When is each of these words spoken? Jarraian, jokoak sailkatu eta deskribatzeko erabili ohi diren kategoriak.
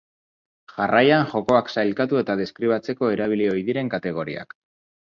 Jarraian, 0.77 1.25
jokoak 1.33 1.69
sailkatu 1.75 2.21
eta 2.23 2.39
deskribatzeko 2.41 3.13
erabili 3.19 3.49
ohi 3.55 3.67
diren 3.71 3.97
kategoriak. 3.97 4.61